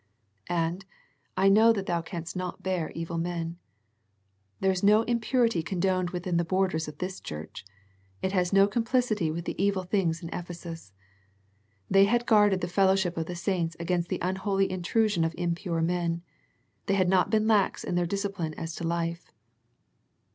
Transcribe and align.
And" 0.49 0.83
I 1.37 1.47
know 1.47 1.71
that 1.73 1.85
thou 1.85 2.01
canst 2.01 2.35
not 2.35 2.63
bear 2.63 2.89
evil 2.95 3.19
men." 3.19 3.59
There 4.59 4.71
is 4.71 4.81
no 4.81 5.03
impurity 5.03 5.61
condoned 5.61 6.09
within 6.09 6.37
the 6.37 6.43
borders 6.43 6.87
of 6.87 6.97
this 6.97 7.19
church. 7.19 7.63
It 8.23 8.31
has 8.31 8.51
no 8.51 8.65
com 8.67 8.83
plicity 8.83 9.31
with 9.31 9.45
the 9.45 9.53
evil 9.63 9.83
things 9.83 10.23
in 10.23 10.33
Ephesus. 10.33 10.91
They 11.87 12.05
had 12.05 12.25
guarded 12.25 12.61
the 12.61 12.67
fellowship 12.67 13.15
of 13.15 13.27
the 13.27 13.35
saints 13.35 13.77
against 13.79 14.09
the 14.09 14.17
unholy 14.23 14.71
intrusion 14.71 15.23
of 15.23 15.35
impure 15.37 15.83
men. 15.83 16.23
They 16.87 16.95
had 16.95 17.07
not 17.07 17.29
been 17.29 17.45
lax 17.45 17.83
in 17.83 17.93
their 17.93 18.07
discipline 18.07 18.55
as 18.55 18.73
to 18.77 18.83
life. 18.83 19.31